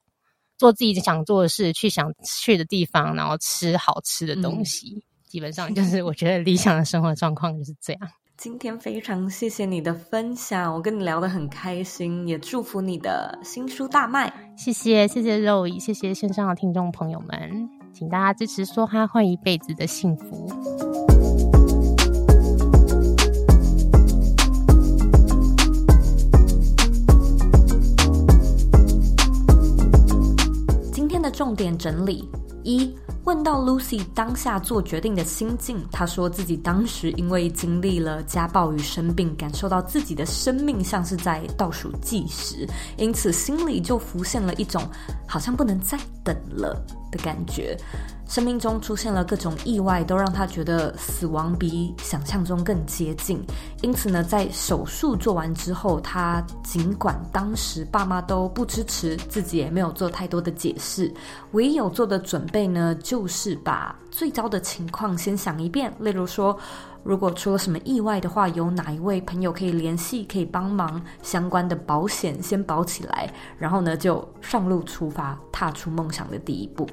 [0.57, 5.01] 做自己想做的事，去想去的地方，然后吃好吃的东西。
[5.05, 8.01] 嗯基本上就是我觉得理想的生活状况就是这样。
[8.35, 14.33] 今天非常谢谢你的分享，我跟你聊得很开心，也祝福你的新书大卖。
[14.57, 20.47] 谢谢谢谢肉姨，谢谢线上的听众朋友们，请大家支持梭哈换一辈子的幸福。
[30.91, 32.27] 今天的重点整理
[32.63, 32.95] 一。
[33.25, 42.67] 问到 Lucy 当下做决定的心境，她说自己当时因为经历了家暴与生病，感受到自己的生命像是在倒数计时，
[42.97, 44.81] 因此心里就浮现了一种
[45.27, 46.83] 好像不能再等了。
[47.11, 47.77] 的感觉。
[48.27, 53.43] 生命中出现了各种意外，都让他觉得死亡比想象中更接近。
[53.81, 61.11] 因此呢，在手术做完之后，他尽管当时爸妈都不支持，自己也没有做太多的解释，
[61.53, 65.91] 唯一有做的准备呢，就是把最糟的情况先想一遍。
[65.97, 66.55] 例如说，
[67.03, 76.87] 如果出了什么意外的话，有哪一位朋友可以联系，可以帮忙，相关的保险先保起来，然后呢，就上路出发，踏出梦想的第一步。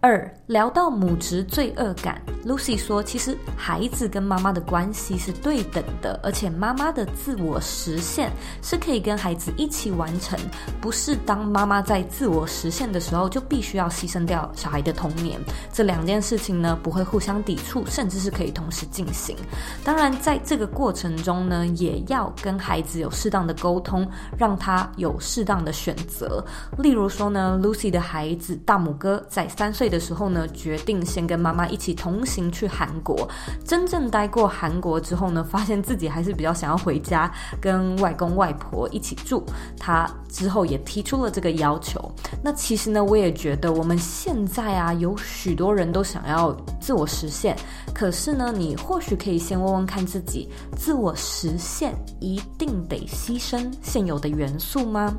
[0.00, 8.30] 二，聊到母职罪恶感，Lucy 说，其实孩子跟妈妈的关系是对等的，而且妈妈的自我实现
[8.62, 10.38] 是可以跟孩子一起完成，
[10.80, 15.36] 不是当妈妈在自我实现的时候就必须要牺牲掉小孩的童年。
[15.72, 19.36] 这两件事情呢，不会互相抵触，甚至是可以同时进行。
[19.82, 26.44] 当然，在这个过程中呢，也要跟孩子有适当的沟通，让他有适当的选择。
[26.78, 29.87] 例如说呢，Lucy 的孩子大拇哥在三岁。
[29.88, 33.28] 的时候呢，决定先跟妈妈一起同行去韩国。
[33.64, 39.44] 真正待过韩国之后呢，发现自己还是比较想要回家跟外公外婆一起住。
[39.78, 42.12] 他之后也提出了这个要求。
[42.42, 47.56] 那其实呢，我也觉得我们现在啊，有许多人都想要自我实现。
[47.94, 55.14] 可是呢，你或许可以先问问看自己，自我实现一定得牺牲现有的元素吗？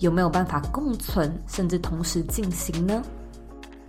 [0.00, 3.02] 有没有办法共存，甚至同时进行呢？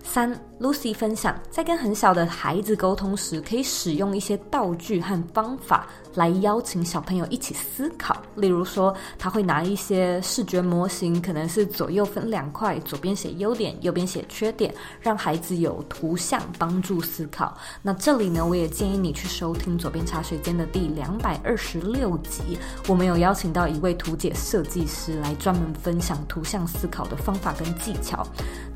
[0.06, 8.22] 三，Lucy 分享，在跟很小的孩子沟通时，可以使用一些道具和方法来邀请小朋友一起思考。
[8.36, 17.58] 例如说，他会拿一些视觉模型，可能是左右分两块，左边写优点，右边写缺点，让孩子有图像帮助思考。
[17.82, 28.26] 那这里呢，我也建议你去收听左边茶水间的第两百二十六集，我们有邀请到一位图解设计师来专门分享图像思考的方法跟技巧。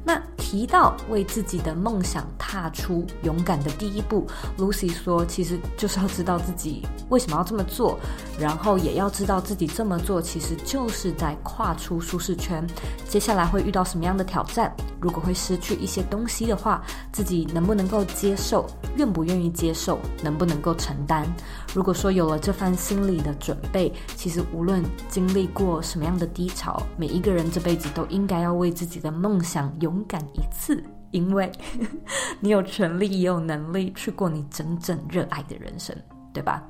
[0.06, 4.26] 那提到为自己的的梦想踏出勇敢的第一步
[4.58, 8.00] ，Lucy 说，其实就是要知道自己为什么要这么做，
[8.40, 12.66] 然后也要知道自己这么做其实就是在跨出舒适圈。
[13.08, 14.76] 接下来会遇到什么样的挑战？
[15.00, 18.66] 如果会失去一些东西的话，自己能不能够接受？
[18.98, 20.00] 愿不愿意接受？
[20.24, 21.26] 能不能够承担？
[21.74, 31.52] 如果说有了这番心理的准备，其实无论经历过什么样的低潮，每一个人这辈子都应该要为自己的梦想勇敢一次，因为
[32.40, 35.96] 你有权利也有能力去过你真正热爱的人生，
[36.34, 36.64] 对吧？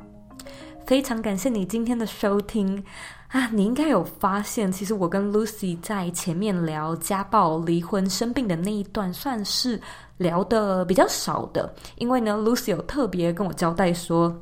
[0.86, 2.84] 非常感谢你今天的收听
[3.28, 3.48] 啊！
[3.50, 9.80] 你应该有发现，其实我跟 Lucy 在前面聊家暴、离婚、生病的那一段，算是
[10.18, 14.36] 聊得比较少的，因为呢，Lucy 有特别跟我交代说。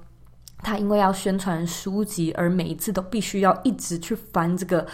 [0.63, 4.85] 他因为要宣传书籍，而每一次都必须要一直去翻这个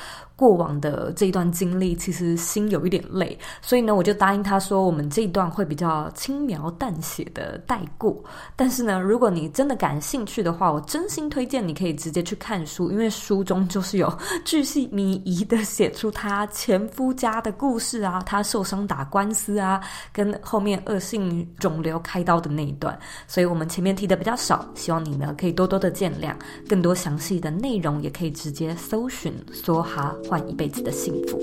[0.43, 3.39] 过往的这一段经历，其实心有一点累。
[3.61, 8.21] 所以呢，我就答应他说，我们这一段会比较轻描淡写的带过。
[8.53, 14.13] 但是呢，如果你真的感兴趣的话，我真心推荐你可以直接去看书，因为书中就是有
[14.43, 19.79] 巨细靡遗的写出他前夫家的故事啊，他受伤打官司啊，
[20.11, 22.99] 跟后面恶性肿瘤开刀的那一段。
[23.27, 26.35] 所以我们前面提的比较少，希望你呢可以多多的见谅。
[26.67, 30.13] 更多详细的内容也可以直接搜寻梭哈。
[30.33, 31.39] 换一辈子的幸福。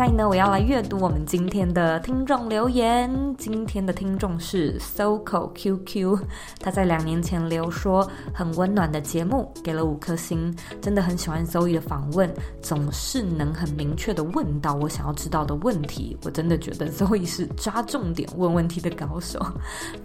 [0.00, 3.10] 在呢，我要来阅读我们今天的听众留言。
[3.36, 6.18] 今天的听众是 Soco QQ，
[6.58, 10.56] 他在两年前留说很温暖的节目，给了五颗星。
[10.80, 12.32] 真的很喜欢 Zoe 的访问，
[12.62, 16.16] 总是能很明确的问到我想要知道的问题。
[16.24, 19.38] 我真的觉得 Zoe 是抓重点问问题的高手。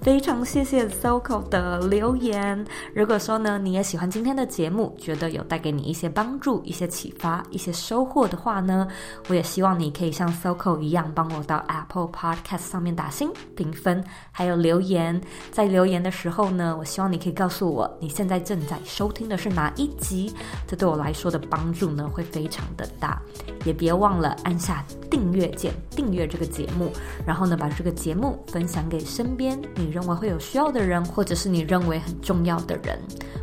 [0.01, 2.65] 非常谢谢 Soco 的留言。
[2.93, 8.89] 如果说呢，你也喜欢今天的节目，觉得有带给你一些帮助、一些启发、一些收获的话呢，
[9.29, 9.79] 我也希望。
[9.84, 15.21] 你你可以像 Soco 一样，帮我到 Apple Podcast 上面打星评分，还有留言。
[15.51, 20.33] 在留言的时候呢，我希望你可以告诉我你现在正在收听的是哪一集，
[20.65, 23.21] 这对我来说的帮助呢会非常的大。
[23.63, 26.91] 也别忘了按下订阅键，订阅这个节目，
[27.23, 32.99] 然后呢把这个节目分享给身边你认为会有需要的人，或者是你认为很重要的人。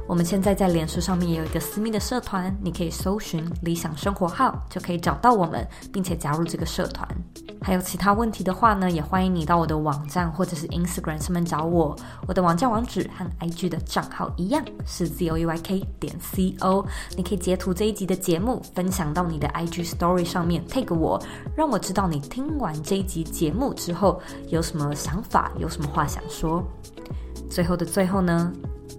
[0.07, 6.13] 我们现在在脸书上面也有一个私密的社团，你可以搜寻“理想生活号”就可以找到我们，并且。
[6.23, 7.09] 加入这个社团，
[7.61, 11.97] 还有其他问题的话呢，也欢迎你到我的网站或者是 Instagram 上面找我。
[12.29, 16.87] 我的网站网址和 IG 的账号一样是 zoeyk 点 co。
[17.17, 21.21] 你可以截图这一集的节目，分享到你的 IG Story 上面，tag 我，
[21.57, 26.63] 让我知道你听完这一集节目之后有什么想法，有什么话想说。
[27.51, 28.53] 最后的最后呢，